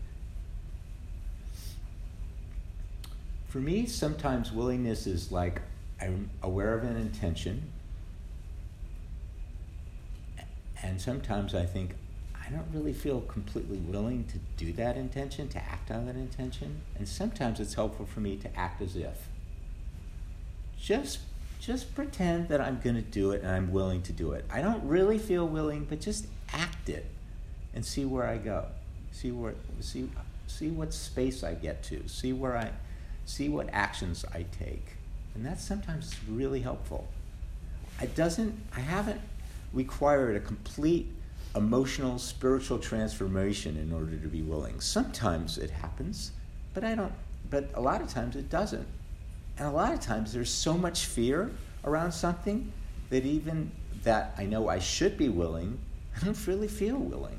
For 3.48 3.58
me, 3.58 3.86
sometimes 3.86 4.50
willingness 4.50 5.06
is 5.06 5.30
like 5.30 5.60
I'm 6.00 6.30
aware 6.42 6.74
of 6.74 6.82
an 6.82 6.96
intention, 6.96 7.70
and 10.82 11.00
sometimes 11.00 11.54
I 11.54 11.66
think, 11.66 11.94
I 12.50 12.56
don't 12.56 12.66
really 12.72 12.92
feel 12.92 13.20
completely 13.20 13.78
willing 13.78 14.24
to 14.24 14.38
do 14.56 14.72
that 14.72 14.96
intention, 14.96 15.48
to 15.50 15.58
act 15.58 15.90
on 15.90 16.06
that 16.06 16.16
intention. 16.16 16.80
And 16.98 17.06
sometimes 17.06 17.60
it's 17.60 17.74
helpful 17.74 18.06
for 18.06 18.20
me 18.20 18.36
to 18.38 18.56
act 18.58 18.82
as 18.82 18.96
if. 18.96 19.28
Just 20.78 21.20
just 21.60 21.94
pretend 21.94 22.48
that 22.48 22.60
I'm 22.60 22.80
going 22.82 22.96
to 22.96 23.02
do 23.02 23.32
it 23.32 23.42
and 23.42 23.50
I'm 23.50 23.70
willing 23.70 24.00
to 24.02 24.12
do 24.12 24.32
it. 24.32 24.46
I 24.50 24.62
don't 24.62 24.82
really 24.82 25.18
feel 25.18 25.46
willing, 25.46 25.84
but 25.84 26.00
just 26.00 26.26
act 26.54 26.88
it 26.88 27.04
and 27.74 27.84
see 27.84 28.06
where 28.06 28.26
I 28.26 28.38
go. 28.38 28.66
See 29.12 29.30
where 29.30 29.54
see 29.80 30.10
see 30.46 30.70
what 30.70 30.92
space 30.92 31.44
I 31.44 31.54
get 31.54 31.84
to. 31.84 32.08
See 32.08 32.32
where 32.32 32.56
I 32.56 32.70
see 33.26 33.48
what 33.48 33.68
actions 33.72 34.24
I 34.34 34.46
take. 34.58 34.96
And 35.34 35.46
that's 35.46 35.62
sometimes 35.62 36.16
really 36.28 36.62
helpful. 36.62 37.06
It 38.02 38.16
doesn't 38.16 38.58
I 38.74 38.80
haven't 38.80 39.20
required 39.72 40.34
a 40.34 40.40
complete 40.40 41.12
emotional, 41.56 42.18
spiritual 42.18 42.78
transformation 42.78 43.76
in 43.76 43.92
order 43.92 44.16
to 44.16 44.28
be 44.28 44.42
willing. 44.42 44.80
Sometimes 44.80 45.58
it 45.58 45.70
happens, 45.70 46.32
but 46.74 46.84
I 46.84 46.94
don't, 46.94 47.12
but 47.50 47.70
a 47.74 47.80
lot 47.80 48.00
of 48.00 48.08
times 48.08 48.36
it 48.36 48.48
doesn't. 48.48 48.86
And 49.58 49.66
a 49.66 49.70
lot 49.70 49.92
of 49.92 50.00
times 50.00 50.32
there's 50.32 50.50
so 50.50 50.74
much 50.74 51.06
fear 51.06 51.50
around 51.84 52.12
something 52.12 52.72
that 53.10 53.24
even 53.24 53.70
that 54.04 54.34
I 54.38 54.46
know 54.46 54.68
I 54.68 54.78
should 54.78 55.18
be 55.18 55.28
willing, 55.28 55.78
I 56.16 56.24
don't 56.24 56.46
really 56.46 56.68
feel 56.68 56.96
willing. 56.96 57.38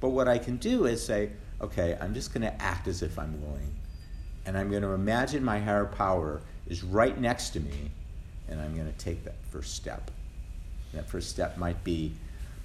But 0.00 0.10
what 0.10 0.28
I 0.28 0.38
can 0.38 0.56
do 0.56 0.86
is 0.86 1.04
say, 1.04 1.30
okay, 1.60 1.96
I'm 2.00 2.12
just 2.12 2.34
going 2.34 2.42
to 2.42 2.62
act 2.62 2.88
as 2.88 3.02
if 3.02 3.18
I'm 3.18 3.40
willing. 3.40 3.72
And 4.44 4.58
I'm 4.58 4.68
going 4.68 4.82
to 4.82 4.90
imagine 4.90 5.42
my 5.42 5.58
higher 5.58 5.86
power 5.86 6.42
is 6.66 6.84
right 6.84 7.18
next 7.18 7.50
to 7.50 7.60
me, 7.60 7.90
and 8.48 8.60
I'm 8.60 8.74
going 8.74 8.90
to 8.92 8.98
take 8.98 9.24
that 9.24 9.36
first 9.50 9.74
step. 9.74 10.10
That 10.92 11.08
first 11.08 11.30
step 11.30 11.56
might 11.56 11.82
be, 11.84 12.12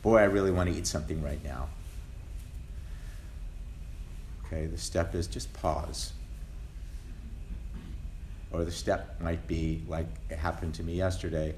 boy, 0.01 0.17
I 0.17 0.23
really 0.23 0.51
want 0.51 0.69
to 0.69 0.75
eat 0.75 0.87
something 0.87 1.21
right 1.21 1.43
now. 1.43 1.69
Okay, 4.45 4.65
the 4.65 4.77
step 4.77 5.13
is 5.13 5.27
just 5.27 5.51
pause. 5.53 6.13
Or 8.51 8.65
the 8.65 8.71
step 8.71 9.21
might 9.21 9.47
be, 9.47 9.83
like 9.87 10.07
it 10.29 10.39
happened 10.39 10.73
to 10.75 10.83
me 10.83 10.95
yesterday, 10.95 11.53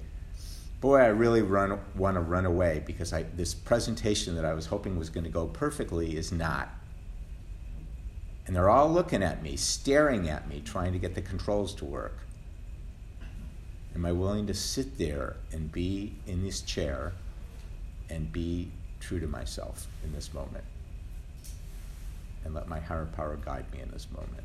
boy, 0.81 0.97
I 0.97 1.07
really 1.07 1.41
run, 1.41 1.79
want 1.95 2.15
to 2.15 2.21
run 2.21 2.45
away 2.45 2.83
because 2.85 3.13
I, 3.13 3.23
this 3.23 3.53
presentation 3.53 4.35
that 4.35 4.43
I 4.43 4.53
was 4.53 4.65
hoping 4.65 4.97
was 4.97 5.09
going 5.09 5.23
to 5.23 5.29
go 5.29 5.47
perfectly 5.47 6.17
is 6.17 6.31
not. 6.31 6.69
And 8.45 8.55
they're 8.55 8.69
all 8.69 8.91
looking 8.91 9.23
at 9.23 9.41
me, 9.41 9.55
staring 9.55 10.27
at 10.27 10.49
me, 10.49 10.61
trying 10.65 10.91
to 10.91 10.99
get 10.99 11.15
the 11.15 11.21
controls 11.21 11.73
to 11.75 11.85
work. 11.85 12.17
Am 13.95 14.05
I 14.05 14.11
willing 14.11 14.47
to 14.47 14.53
sit 14.53 14.97
there 14.97 15.35
and 15.51 15.71
be 15.71 16.15
in 16.25 16.43
this 16.43 16.61
chair 16.61 17.13
and 18.11 18.31
be 18.31 18.69
true 18.99 19.19
to 19.19 19.27
myself 19.27 19.87
in 20.03 20.13
this 20.13 20.33
moment? 20.33 20.63
And 22.45 22.53
let 22.53 22.67
my 22.67 22.79
higher 22.79 23.05
power 23.05 23.37
guide 23.43 23.65
me 23.71 23.81
in 23.81 23.89
this 23.91 24.07
moment. 24.11 24.43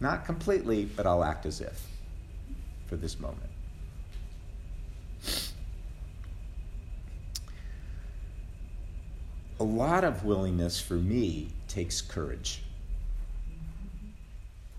Not 0.00 0.24
completely, 0.24 0.84
but 0.84 1.06
I'll 1.06 1.24
act 1.24 1.46
as 1.46 1.60
if 1.60 1.86
for 2.86 2.96
this 2.96 3.18
moment. 3.18 3.50
A 9.60 9.64
lot 9.64 10.04
of 10.04 10.24
willingness 10.24 10.80
for 10.80 10.94
me 10.94 11.48
takes 11.66 12.00
courage. 12.00 12.62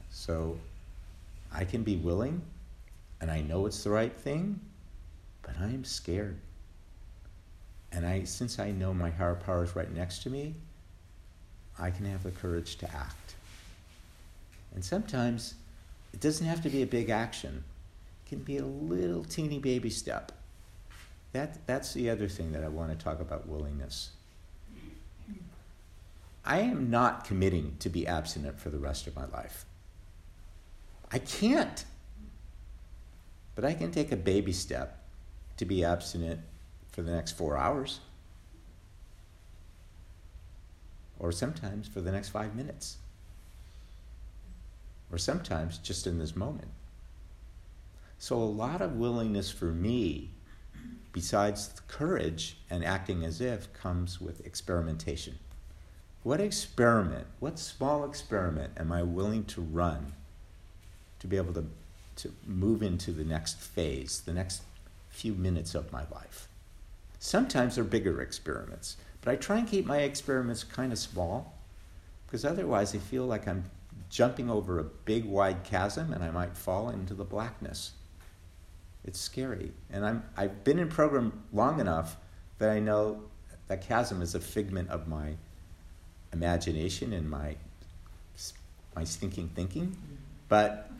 So 0.09 0.57
I 1.51 1.65
can 1.65 1.83
be 1.83 1.97
willing 1.97 2.41
and 3.19 3.29
I 3.29 3.41
know 3.41 3.65
it's 3.65 3.83
the 3.83 3.89
right 3.89 4.15
thing, 4.15 4.59
but 5.49 5.63
I 5.63 5.69
am 5.69 5.83
scared. 5.83 6.37
And 7.91 8.05
I, 8.05 8.23
since 8.23 8.59
I 8.59 8.71
know 8.71 8.93
my 8.93 9.09
higher 9.09 9.35
power 9.35 9.63
is 9.63 9.75
right 9.75 9.91
next 9.91 10.19
to 10.23 10.29
me, 10.29 10.55
I 11.79 11.89
can 11.89 12.05
have 12.05 12.23
the 12.23 12.31
courage 12.31 12.75
to 12.77 12.91
act. 12.93 13.35
And 14.75 14.83
sometimes 14.83 15.55
it 16.13 16.19
doesn't 16.19 16.45
have 16.45 16.61
to 16.63 16.69
be 16.69 16.83
a 16.83 16.87
big 16.87 17.09
action. 17.09 17.63
It 18.25 18.29
can 18.29 18.39
be 18.39 18.57
a 18.57 18.65
little 18.65 19.23
teeny 19.23 19.59
baby 19.59 19.89
step. 19.89 20.31
That, 21.33 21.65
that's 21.65 21.93
the 21.93 22.09
other 22.09 22.27
thing 22.27 22.51
that 22.51 22.63
I 22.63 22.67
want 22.67 22.97
to 22.97 23.03
talk 23.03 23.19
about 23.19 23.47
willingness. 23.47 24.11
I 26.45 26.59
am 26.59 26.89
not 26.89 27.25
committing 27.25 27.75
to 27.79 27.89
be 27.89 28.07
abstinent 28.07 28.59
for 28.59 28.69
the 28.69 28.79
rest 28.79 29.07
of 29.07 29.15
my 29.15 29.25
life. 29.25 29.65
I 31.11 31.19
can't. 31.19 31.85
But 33.55 33.65
I 33.65 33.73
can 33.73 33.91
take 33.91 34.11
a 34.11 34.15
baby 34.15 34.53
step 34.53 34.98
to 35.59 35.65
be 35.65 35.83
abstinent 35.83 36.39
for 36.89 37.01
the 37.01 37.11
next 37.11 37.33
four 37.33 37.57
hours. 37.57 37.99
Or 41.19 41.33
sometimes 41.33 41.85
for 41.85 41.99
the 41.99 42.13
next 42.13 42.29
five 42.29 42.55
minutes. 42.55 42.97
Or 45.11 45.17
sometimes 45.17 45.77
just 45.77 46.07
in 46.07 46.17
this 46.17 46.33
moment. 46.33 46.69
So, 48.17 48.37
a 48.37 48.43
lot 48.43 48.81
of 48.81 48.95
willingness 48.95 49.51
for 49.51 49.65
me, 49.65 50.31
besides 51.11 51.73
courage 51.89 52.57
and 52.69 52.85
acting 52.85 53.25
as 53.25 53.41
if, 53.41 53.73
comes 53.73 54.21
with 54.21 54.45
experimentation. 54.45 55.39
What 56.23 56.39
experiment, 56.39 57.27
what 57.41 57.59
small 57.59 58.05
experiment 58.05 58.73
am 58.77 58.93
I 58.93 59.03
willing 59.03 59.43
to 59.45 59.61
run 59.61 60.13
to 61.19 61.27
be 61.27 61.35
able 61.35 61.53
to, 61.53 61.65
to 62.17 62.33
move 62.45 62.81
into 62.81 63.11
the 63.11 63.25
next 63.25 63.59
phase, 63.59 64.21
the 64.21 64.33
next 64.33 64.63
few 65.09 65.33
minutes 65.33 65.75
of 65.75 65.91
my 65.91 66.03
life. 66.11 66.47
Sometimes 67.19 67.75
they're 67.75 67.83
bigger 67.83 68.21
experiments, 68.21 68.97
but 69.21 69.31
I 69.31 69.35
try 69.35 69.57
and 69.57 69.67
keep 69.67 69.85
my 69.85 69.99
experiments 69.99 70.63
kind 70.63 70.91
of 70.91 70.99
small 70.99 71.53
because 72.25 72.45
otherwise 72.45 72.95
I 72.95 72.99
feel 72.99 73.25
like 73.25 73.47
I'm 73.47 73.65
jumping 74.09 74.49
over 74.49 74.79
a 74.79 74.83
big 74.83 75.25
wide 75.25 75.63
chasm 75.63 76.13
and 76.13 76.23
I 76.23 76.31
might 76.31 76.55
fall 76.55 76.89
into 76.89 77.13
the 77.13 77.23
blackness. 77.23 77.91
It's 79.03 79.19
scary. 79.19 79.71
And 79.91 80.05
I'm, 80.05 80.23
I've 80.37 80.63
been 80.63 80.79
in 80.79 80.89
program 80.89 81.43
long 81.51 81.79
enough 81.79 82.17
that 82.59 82.69
I 82.69 82.79
know 82.79 83.23
that 83.67 83.81
chasm 83.81 84.21
is 84.21 84.35
a 84.35 84.39
figment 84.39 84.89
of 84.89 85.07
my 85.07 85.35
imagination 86.33 87.13
and 87.13 87.29
my, 87.29 87.55
my 88.95 89.03
stinking 89.03 89.49
thinking. 89.55 89.95
But 90.47 90.91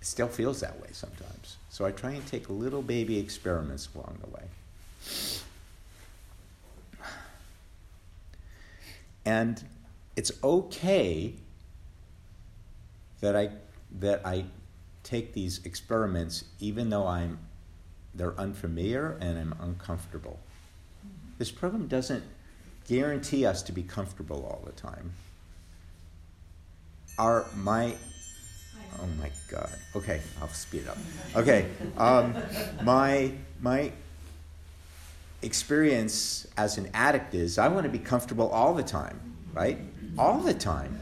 still 0.00 0.28
feels 0.28 0.60
that 0.60 0.80
way 0.80 0.88
sometimes. 0.92 1.56
So 1.70 1.84
I 1.84 1.90
try 1.90 2.12
and 2.12 2.26
take 2.26 2.48
little 2.48 2.82
baby 2.82 3.18
experiments 3.18 3.88
along 3.94 4.18
the 4.22 4.30
way. 4.30 4.42
And 9.24 9.62
it's 10.16 10.32
okay 10.42 11.34
that 13.20 13.36
I 13.36 13.50
that 14.00 14.24
I 14.24 14.44
take 15.02 15.32
these 15.32 15.64
experiments 15.64 16.44
even 16.60 16.90
though 16.90 17.06
I'm 17.06 17.38
they're 18.14 18.38
unfamiliar 18.38 19.16
and 19.20 19.38
I'm 19.38 19.54
uncomfortable. 19.60 20.38
this 21.38 21.50
program 21.50 21.86
doesn't 21.86 22.24
guarantee 22.88 23.46
us 23.46 23.62
to 23.62 23.72
be 23.72 23.82
comfortable 23.82 24.44
all 24.44 24.62
the 24.64 24.72
time. 24.72 25.12
Our 27.18 27.46
my 27.54 27.94
oh 29.00 29.06
my 29.20 29.30
god. 29.50 29.70
Okay, 29.94 30.20
I'll 30.40 30.48
speed 30.48 30.82
it 30.82 30.88
up. 30.88 30.98
Okay, 31.36 31.66
um, 31.96 32.34
my 32.82 33.32
my 33.60 33.92
experience 35.42 36.46
as 36.56 36.78
an 36.78 36.90
addict 36.94 37.34
is 37.34 37.58
I 37.58 37.68
want 37.68 37.84
to 37.84 37.90
be 37.90 37.98
comfortable 37.98 38.48
all 38.48 38.74
the 38.74 38.82
time, 38.82 39.20
right? 39.52 39.78
All 40.18 40.38
the 40.38 40.54
time. 40.54 40.98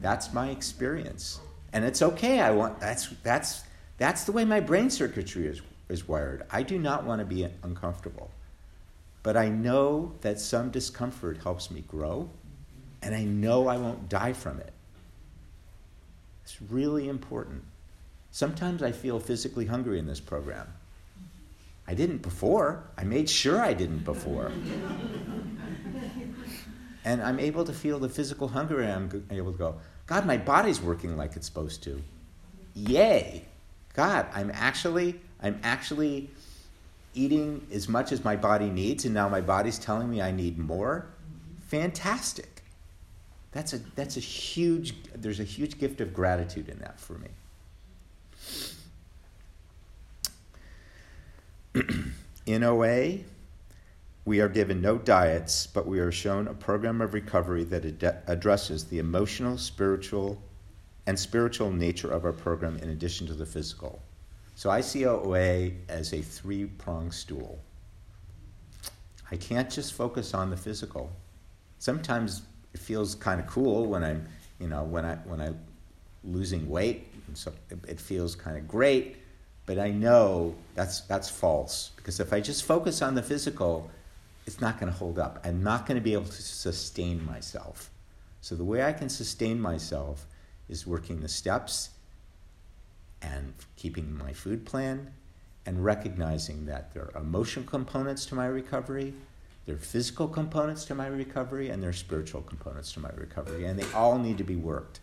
That's 0.00 0.32
my 0.32 0.50
experience. 0.50 1.40
And 1.72 1.84
it's 1.84 2.02
okay. 2.02 2.40
I 2.40 2.50
want 2.50 2.80
that's 2.80 3.08
that's 3.22 3.62
that's 3.98 4.24
the 4.24 4.32
way 4.32 4.44
my 4.44 4.60
brain 4.60 4.90
circuitry 4.90 5.46
is 5.46 5.60
is 5.88 6.08
wired. 6.08 6.44
I 6.50 6.62
do 6.62 6.78
not 6.78 7.04
want 7.04 7.20
to 7.20 7.26
be 7.26 7.46
uncomfortable. 7.62 8.30
But 9.22 9.36
I 9.36 9.48
know 9.48 10.12
that 10.22 10.40
some 10.40 10.70
discomfort 10.70 11.38
helps 11.42 11.70
me 11.70 11.84
grow, 11.86 12.30
and 13.02 13.14
I 13.14 13.24
know 13.24 13.68
I 13.68 13.76
won't 13.76 14.08
die 14.08 14.32
from 14.32 14.60
it. 14.60 14.72
It's 16.50 16.60
really 16.70 17.08
important. 17.08 17.62
Sometimes 18.32 18.82
I 18.82 18.90
feel 18.90 19.20
physically 19.20 19.66
hungry 19.66 20.00
in 20.00 20.06
this 20.06 20.18
program. 20.18 20.66
I 21.86 21.94
didn't 21.94 22.22
before. 22.22 22.82
I 22.98 23.04
made 23.04 23.30
sure 23.30 23.60
I 23.60 23.72
didn't 23.72 24.04
before. 24.04 24.50
and 27.04 27.22
I'm 27.22 27.38
able 27.38 27.64
to 27.64 27.72
feel 27.72 28.00
the 28.00 28.08
physical 28.08 28.48
hunger, 28.48 28.80
and 28.80 29.12
I'm 29.12 29.24
able 29.30 29.52
to 29.52 29.58
go, 29.58 29.76
God, 30.06 30.26
my 30.26 30.38
body's 30.38 30.80
working 30.80 31.16
like 31.16 31.36
it's 31.36 31.46
supposed 31.46 31.84
to. 31.84 32.02
Yay! 32.74 33.44
God, 33.94 34.26
I'm 34.34 34.50
actually, 34.52 35.20
I'm 35.40 35.60
actually 35.62 36.30
eating 37.14 37.64
as 37.72 37.88
much 37.88 38.10
as 38.10 38.24
my 38.24 38.34
body 38.34 38.70
needs, 38.70 39.04
and 39.04 39.14
now 39.14 39.28
my 39.28 39.40
body's 39.40 39.78
telling 39.78 40.10
me 40.10 40.20
I 40.20 40.32
need 40.32 40.58
more. 40.58 41.06
Fantastic. 41.68 42.49
That's 43.52 43.72
a 43.72 43.78
that's 43.78 44.16
a 44.16 44.20
huge 44.20 44.94
there's 45.14 45.40
a 45.40 45.44
huge 45.44 45.78
gift 45.78 46.00
of 46.00 46.14
gratitude 46.14 46.68
in 46.68 46.78
that 46.78 47.00
for 47.00 47.14
me. 47.14 47.28
in 52.46 52.62
OA, 52.62 53.18
we 54.24 54.40
are 54.40 54.48
given 54.48 54.80
no 54.80 54.98
diets, 54.98 55.66
but 55.66 55.86
we 55.86 55.98
are 55.98 56.12
shown 56.12 56.46
a 56.48 56.54
program 56.54 57.00
of 57.00 57.14
recovery 57.14 57.64
that 57.64 57.84
ad- 57.84 58.22
addresses 58.26 58.84
the 58.84 58.98
emotional, 58.98 59.56
spiritual, 59.58 60.40
and 61.06 61.18
spiritual 61.18 61.70
nature 61.70 62.10
of 62.10 62.24
our 62.24 62.32
program 62.32 62.76
in 62.78 62.90
addition 62.90 63.26
to 63.26 63.34
the 63.34 63.46
physical. 63.46 64.00
So 64.54 64.70
I 64.70 64.80
see 64.80 65.06
OA 65.06 65.70
as 65.88 66.12
a 66.12 66.20
three 66.20 66.66
pronged 66.66 67.14
stool. 67.14 67.58
I 69.30 69.36
can't 69.36 69.70
just 69.70 69.92
focus 69.92 70.34
on 70.34 70.50
the 70.50 70.56
physical. 70.56 71.10
Sometimes 71.78 72.42
it 72.72 72.80
feels 72.80 73.14
kind 73.14 73.40
of 73.40 73.46
cool 73.46 73.86
when 73.86 74.04
I'm, 74.04 74.26
you 74.58 74.68
know, 74.68 74.84
when 74.84 75.04
I 75.04 75.16
when 75.16 75.40
I 75.40 75.50
losing 76.24 76.68
weight, 76.68 77.08
so 77.34 77.52
it, 77.70 77.78
it 77.88 78.00
feels 78.00 78.34
kind 78.34 78.56
of 78.56 78.68
great. 78.68 79.16
But 79.66 79.78
I 79.78 79.90
know 79.90 80.54
that's 80.74 81.02
that's 81.02 81.28
false 81.28 81.92
because 81.96 82.20
if 82.20 82.32
I 82.32 82.40
just 82.40 82.64
focus 82.64 83.02
on 83.02 83.14
the 83.14 83.22
physical, 83.22 83.90
it's 84.46 84.60
not 84.60 84.80
going 84.80 84.90
to 84.92 84.98
hold 84.98 85.18
up. 85.18 85.40
I'm 85.44 85.62
not 85.62 85.86
going 85.86 85.96
to 85.96 86.02
be 86.02 86.12
able 86.12 86.24
to 86.24 86.42
sustain 86.42 87.24
myself. 87.24 87.90
So 88.40 88.54
the 88.54 88.64
way 88.64 88.82
I 88.82 88.92
can 88.92 89.08
sustain 89.08 89.60
myself 89.60 90.26
is 90.68 90.86
working 90.86 91.20
the 91.20 91.28
steps 91.28 91.90
and 93.22 93.52
keeping 93.76 94.16
my 94.16 94.32
food 94.32 94.64
plan 94.64 95.12
and 95.66 95.84
recognizing 95.84 96.66
that 96.66 96.92
there 96.94 97.10
are 97.14 97.20
emotional 97.20 97.64
components 97.64 98.24
to 98.26 98.34
my 98.34 98.46
recovery, 98.46 99.12
there 99.70 99.76
are 99.76 99.78
physical 99.78 100.26
components 100.26 100.84
to 100.86 100.96
my 100.96 101.06
recovery, 101.06 101.68
and 101.68 101.80
there 101.80 101.90
are 101.90 101.92
spiritual 101.92 102.42
components 102.42 102.90
to 102.94 102.98
my 102.98 103.10
recovery, 103.10 103.66
and 103.66 103.78
they 103.78 103.88
all 103.92 104.18
need 104.18 104.36
to 104.38 104.42
be 104.42 104.56
worked. 104.56 104.98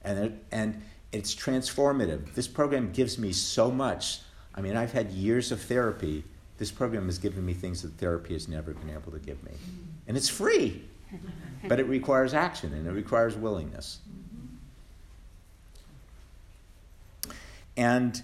And, 0.00 0.18
it, 0.18 0.32
and 0.50 0.82
it's 1.12 1.34
transformative. 1.34 2.32
This 2.32 2.48
program 2.48 2.92
gives 2.92 3.18
me 3.18 3.30
so 3.30 3.70
much. 3.70 4.20
I 4.54 4.62
mean, 4.62 4.74
I've 4.74 4.92
had 4.92 5.10
years 5.10 5.52
of 5.52 5.60
therapy. 5.60 6.24
This 6.56 6.70
program 6.70 7.04
has 7.04 7.18
given 7.18 7.44
me 7.44 7.52
things 7.52 7.82
that 7.82 7.92
therapy 7.98 8.32
has 8.32 8.48
never 8.48 8.72
been 8.72 8.88
able 8.88 9.12
to 9.12 9.18
give 9.18 9.44
me. 9.44 9.52
And 10.08 10.16
it's 10.16 10.30
free, 10.30 10.82
but 11.68 11.78
it 11.78 11.86
requires 11.86 12.32
action 12.32 12.72
and 12.72 12.86
it 12.86 12.92
requires 12.92 13.36
willingness. 13.36 13.98
And 17.76 18.22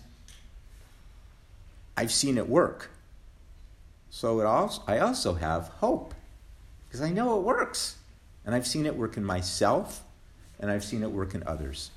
I've 1.99 2.13
seen 2.13 2.39
it 2.39 2.49
work. 2.49 2.89
So 4.11 4.41
it 4.41 4.47
also, 4.47 4.83
I 4.87 4.99
also 4.99 5.35
have 5.35 5.69
hope 5.69 6.15
because 6.89 7.01
I 7.01 7.11
know 7.11 7.39
it 7.39 7.43
works. 7.43 7.97
And 8.45 8.55
I've 8.55 8.67
seen 8.67 8.87
it 8.87 8.97
work 8.97 9.17
in 9.17 9.25
myself 9.25 10.03
and 10.59 10.71
I've 10.71 10.85
seen 10.85 11.03
it 11.03 11.11
work 11.11 11.35
in 11.35 11.43
others. 11.47 11.91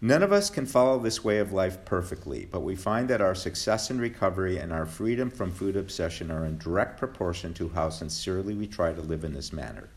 None 0.00 0.22
of 0.22 0.32
us 0.32 0.50
can 0.50 0.66
follow 0.66 0.98
this 0.98 1.24
way 1.24 1.38
of 1.38 1.52
life 1.52 1.84
perfectly, 1.84 2.46
but 2.50 2.60
we 2.60 2.76
find 2.76 3.08
that 3.08 3.22
our 3.22 3.34
success 3.34 3.90
in 3.90 3.98
recovery 3.98 4.58
and 4.58 4.72
our 4.72 4.84
freedom 4.84 5.30
from 5.30 5.50
food 5.50 5.76
obsession 5.76 6.30
are 6.30 6.44
in 6.44 6.58
direct 6.58 6.98
proportion 6.98 7.54
to 7.54 7.70
how 7.70 7.88
sincerely 7.88 8.54
we 8.54 8.66
try 8.66 8.92
to 8.92 9.00
live 9.00 9.24
in 9.24 9.32
this 9.32 9.52
manner. 9.52 9.88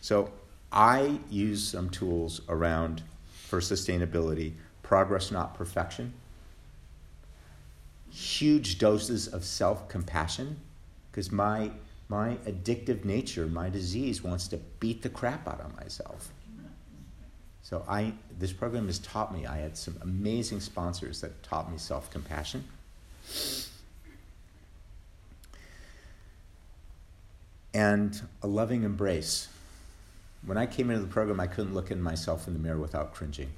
So, 0.00 0.30
I 0.70 1.18
use 1.30 1.66
some 1.66 1.90
tools 1.90 2.42
around 2.48 3.02
for 3.46 3.58
sustainability 3.58 4.52
progress, 4.82 5.32
not 5.32 5.54
perfection. 5.54 6.12
Huge 8.10 8.78
doses 8.78 9.28
of 9.28 9.44
self 9.44 9.88
compassion, 9.88 10.58
because 11.10 11.30
my, 11.30 11.70
my 12.08 12.36
addictive 12.46 13.04
nature, 13.04 13.46
my 13.46 13.68
disease, 13.68 14.22
wants 14.22 14.48
to 14.48 14.58
beat 14.80 15.02
the 15.02 15.08
crap 15.08 15.46
out 15.46 15.60
of 15.60 15.76
myself. 15.76 16.30
So 17.62 17.84
I, 17.86 18.14
this 18.38 18.52
program 18.52 18.86
has 18.86 18.98
taught 18.98 19.34
me. 19.34 19.46
I 19.46 19.58
had 19.58 19.76
some 19.76 19.96
amazing 20.00 20.60
sponsors 20.60 21.20
that 21.20 21.42
taught 21.42 21.70
me 21.70 21.76
self 21.76 22.10
compassion. 22.10 22.64
And 27.74 28.20
a 28.42 28.46
loving 28.46 28.84
embrace 28.84 29.48
when 30.44 30.56
I 30.56 30.66
came 30.66 30.90
into 30.90 31.02
the 31.02 31.08
program, 31.08 31.40
I 31.40 31.46
couldn't 31.46 31.74
look 31.74 31.90
at 31.90 31.98
myself 31.98 32.46
in 32.46 32.54
the 32.54 32.60
mirror 32.60 32.78
without 32.78 33.12
cringing. 33.12 33.50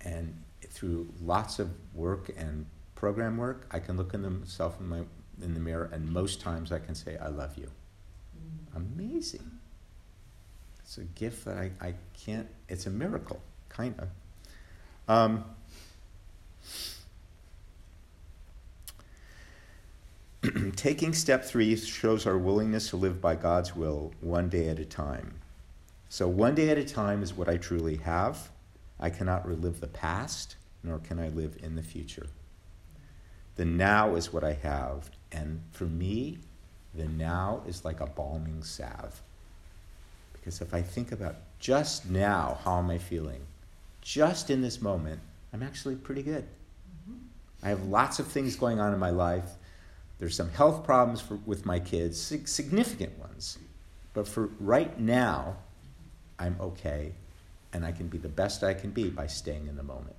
And 0.00 0.34
through 0.70 1.12
lots 1.20 1.58
of 1.58 1.70
work 1.94 2.30
and 2.36 2.66
program 2.94 3.36
work, 3.36 3.66
I 3.70 3.78
can 3.78 3.96
look 3.96 4.14
in 4.14 4.40
myself 4.40 4.78
in, 4.80 4.88
my, 4.88 5.00
in 5.42 5.54
the 5.54 5.60
mirror, 5.60 5.90
and 5.92 6.10
most 6.10 6.40
times 6.40 6.72
I 6.72 6.78
can 6.78 6.94
say, 6.94 7.16
I 7.18 7.28
love 7.28 7.56
you. 7.56 7.70
Mm. 8.36 8.76
Amazing. 8.76 9.50
It's 10.80 10.98
a 10.98 11.04
gift 11.04 11.44
that 11.44 11.56
I, 11.56 11.70
I 11.80 11.94
can't, 12.14 12.48
it's 12.68 12.86
a 12.86 12.90
miracle, 12.90 13.40
kind 13.68 13.94
of. 13.98 14.08
Um, 15.08 15.44
taking 20.76 21.12
step 21.12 21.44
three 21.44 21.76
shows 21.76 22.26
our 22.26 22.38
willingness 22.38 22.90
to 22.90 22.96
live 22.96 23.20
by 23.20 23.34
God's 23.34 23.76
will 23.76 24.12
one 24.20 24.48
day 24.48 24.68
at 24.68 24.78
a 24.78 24.84
time. 24.84 25.34
So, 26.08 26.26
one 26.26 26.54
day 26.54 26.70
at 26.70 26.78
a 26.78 26.84
time 26.84 27.22
is 27.22 27.34
what 27.34 27.48
I 27.48 27.56
truly 27.56 27.96
have. 27.98 28.50
I 28.98 29.10
cannot 29.10 29.46
relive 29.46 29.80
the 29.80 29.86
past, 29.86 30.56
nor 30.82 30.98
can 30.98 31.18
I 31.18 31.28
live 31.28 31.56
in 31.62 31.76
the 31.76 31.82
future. 31.82 32.26
The 33.56 33.64
now 33.64 34.14
is 34.14 34.32
what 34.32 34.44
I 34.44 34.54
have. 34.54 35.10
And 35.32 35.62
for 35.72 35.84
me, 35.84 36.38
the 36.94 37.06
now 37.06 37.62
is 37.66 37.84
like 37.84 38.00
a 38.00 38.06
balming 38.06 38.64
salve. 38.64 39.20
Because 40.32 40.60
if 40.60 40.72
I 40.72 40.82
think 40.82 41.12
about 41.12 41.36
just 41.58 42.08
now, 42.08 42.58
how 42.64 42.78
am 42.78 42.90
I 42.90 42.98
feeling? 42.98 43.42
Just 44.00 44.48
in 44.48 44.62
this 44.62 44.80
moment, 44.80 45.20
I'm 45.52 45.62
actually 45.62 45.96
pretty 45.96 46.22
good. 46.22 46.44
Mm-hmm. 46.44 47.18
I 47.62 47.68
have 47.68 47.84
lots 47.84 48.18
of 48.18 48.26
things 48.26 48.56
going 48.56 48.80
on 48.80 48.94
in 48.94 48.98
my 48.98 49.10
life 49.10 49.56
there's 50.20 50.36
some 50.36 50.50
health 50.50 50.84
problems 50.84 51.22
for, 51.22 51.36
with 51.46 51.64
my 51.64 51.80
kids, 51.80 52.20
significant 52.44 53.18
ones. 53.18 53.58
But 54.12 54.28
for 54.28 54.50
right 54.60 55.00
now, 55.00 55.56
I'm 56.38 56.56
okay, 56.60 57.12
and 57.72 57.86
I 57.86 57.92
can 57.92 58.08
be 58.08 58.18
the 58.18 58.28
best 58.28 58.62
I 58.62 58.74
can 58.74 58.90
be 58.90 59.08
by 59.08 59.26
staying 59.26 59.66
in 59.66 59.76
the 59.76 59.82
moment. 59.82 60.16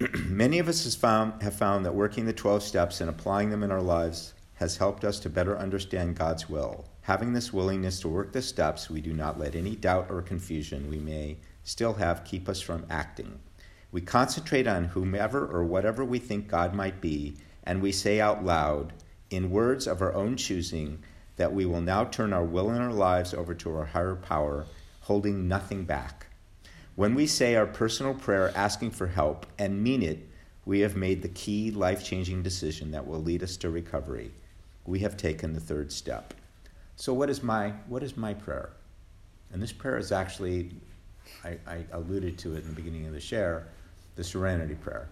Many 0.26 0.58
of 0.58 0.68
us 0.68 0.94
found, 0.94 1.42
have 1.42 1.54
found 1.54 1.84
that 1.84 1.94
working 1.94 2.24
the 2.24 2.32
12 2.32 2.62
steps 2.62 3.00
and 3.00 3.10
applying 3.10 3.50
them 3.50 3.62
in 3.62 3.70
our 3.70 3.82
lives 3.82 4.32
has 4.54 4.76
helped 4.78 5.04
us 5.04 5.20
to 5.20 5.28
better 5.30 5.58
understand 5.58 6.16
God's 6.16 6.48
will. 6.48 6.84
Having 7.02 7.32
this 7.32 7.52
willingness 7.52 8.00
to 8.00 8.08
work 8.08 8.32
the 8.32 8.40
steps, 8.40 8.88
we 8.88 9.00
do 9.00 9.12
not 9.12 9.38
let 9.38 9.54
any 9.54 9.76
doubt 9.76 10.06
or 10.10 10.22
confusion 10.22 10.88
we 10.88 10.98
may 10.98 11.36
still 11.64 11.94
have 11.94 12.24
keep 12.24 12.48
us 12.48 12.60
from 12.60 12.86
acting. 12.88 13.40
We 13.92 14.00
concentrate 14.00 14.66
on 14.66 14.84
whomever 14.84 15.46
or 15.46 15.64
whatever 15.64 16.04
we 16.04 16.18
think 16.18 16.48
God 16.48 16.74
might 16.74 17.00
be, 17.00 17.36
and 17.64 17.82
we 17.82 17.92
say 17.92 18.20
out 18.20 18.44
loud, 18.44 18.92
in 19.30 19.50
words 19.50 19.86
of 19.86 20.00
our 20.00 20.14
own 20.14 20.36
choosing, 20.36 21.02
that 21.36 21.52
we 21.52 21.66
will 21.66 21.80
now 21.80 22.04
turn 22.04 22.32
our 22.32 22.44
will 22.44 22.70
and 22.70 22.80
our 22.80 22.92
lives 22.92 23.34
over 23.34 23.54
to 23.54 23.76
our 23.76 23.86
higher 23.86 24.14
power, 24.14 24.66
holding 25.00 25.48
nothing 25.48 25.84
back. 25.84 26.26
When 27.00 27.14
we 27.14 27.26
say 27.26 27.56
our 27.56 27.64
personal 27.64 28.12
prayer 28.12 28.52
asking 28.54 28.90
for 28.90 29.06
help 29.06 29.46
and 29.58 29.82
mean 29.82 30.02
it, 30.02 30.28
we 30.66 30.80
have 30.80 30.96
made 30.96 31.22
the 31.22 31.30
key 31.30 31.70
life 31.70 32.04
changing 32.04 32.42
decision 32.42 32.90
that 32.90 33.06
will 33.06 33.22
lead 33.22 33.42
us 33.42 33.56
to 33.56 33.70
recovery. 33.70 34.32
We 34.84 34.98
have 34.98 35.16
taken 35.16 35.54
the 35.54 35.60
third 35.60 35.90
step. 35.92 36.34
So, 36.96 37.14
what 37.14 37.30
is 37.30 37.42
my, 37.42 37.70
what 37.88 38.02
is 38.02 38.18
my 38.18 38.34
prayer? 38.34 38.72
And 39.50 39.62
this 39.62 39.72
prayer 39.72 39.96
is 39.96 40.12
actually, 40.12 40.72
I, 41.42 41.56
I 41.66 41.86
alluded 41.92 42.36
to 42.40 42.54
it 42.54 42.64
in 42.64 42.68
the 42.68 42.76
beginning 42.76 43.06
of 43.06 43.14
the 43.14 43.20
share, 43.20 43.68
the 44.16 44.22
serenity 44.22 44.74
prayer. 44.74 45.08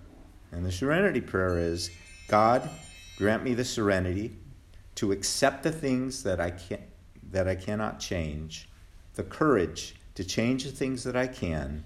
And 0.53 0.67
the 0.67 0.73
serenity 0.73 1.23
prayer 1.23 1.59
is 1.59 1.91
God, 2.29 2.69
grant 3.17 3.45
me 3.45 3.55
the 3.55 3.65
serenity 3.65 4.37
to 4.97 5.11
accept 5.13 5.63
the 5.63 5.73
things 5.73 6.23
that 6.25 6.39
I, 6.39 6.51
can, 6.51 6.83
that 7.31 7.49
I 7.49 7.55
cannot 7.55 7.99
change, 7.99 8.69
the 9.15 9.23
courage 9.23 9.95
to 10.19 10.25
change 10.25 10.65
the 10.65 10.73
things 10.73 11.05
that 11.05 11.15
I 11.15 11.29
can, 11.29 11.85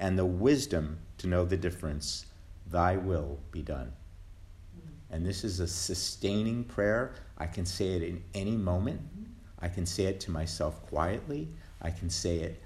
and 0.00 0.18
the 0.18 0.26
wisdom 0.26 0.98
to 1.16 1.28
know 1.28 1.44
the 1.44 1.56
difference. 1.56 2.26
Thy 2.72 2.96
will 2.96 3.38
be 3.52 3.62
done. 3.62 3.92
And 5.12 5.24
this 5.24 5.44
is 5.44 5.60
a 5.60 5.68
sustaining 5.68 6.64
prayer. 6.64 7.14
I 7.38 7.46
can 7.46 7.64
say 7.64 7.90
it 7.90 8.02
in 8.02 8.20
any 8.34 8.56
moment. 8.56 9.00
I 9.60 9.68
can 9.68 9.86
say 9.86 10.06
it 10.06 10.18
to 10.22 10.32
myself 10.32 10.84
quietly. 10.88 11.46
I 11.80 11.90
can 11.90 12.10
say 12.10 12.38
it. 12.38 12.60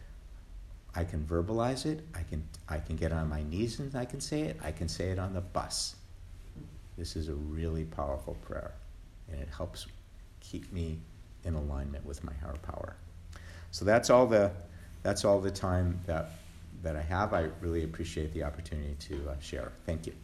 I 0.95 1.05
can 1.05 1.27
verbalize 1.27 1.85
it. 1.85 2.07
I 2.15 2.23
can, 2.23 2.43
I 2.71 2.79
can 2.79 2.97
get 2.97 3.13
on 3.13 3.29
my 3.29 3.43
knees 3.43 3.81
and 3.81 3.95
I 3.95 4.07
can 4.07 4.19
say 4.19 4.41
it. 4.41 4.59
I 4.65 4.73
can 4.73 4.89
say 4.89 5.11
it 5.11 5.19
on 5.19 5.35
the 5.35 5.43
bus. 5.43 5.95
This 6.97 7.17
is 7.17 7.29
a 7.29 7.35
really 7.35 7.85
powerful 7.85 8.39
prayer, 8.47 8.73
and 9.31 9.43
it 9.43 9.49
helps 9.55 9.87
keep 10.41 10.73
me 10.73 11.01
in 11.45 11.53
alignment 11.53 12.07
with 12.07 12.25
my 12.25 12.33
higher 12.43 12.57
power. 12.63 12.97
So 13.73 13.85
that's 13.85 14.09
all 14.09 14.27
the, 14.27 14.53
that's 15.03 15.25
all 15.25 15.41
the 15.41 15.51
time 15.51 16.01
that, 16.07 16.31
that 16.83 16.97
I 16.97 17.03
have. 17.03 17.33
I 17.35 17.49
really 17.61 17.85
appreciate 17.85 18.33
the 18.33 18.45
opportunity 18.45 18.97
to 19.09 19.31
uh, 19.31 19.35
share. 19.41 19.73
Thank 19.87 20.07
you. 20.07 20.15